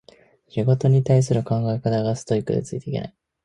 [0.47, 3.15] 仕事に対する考え方がストイックでついていけない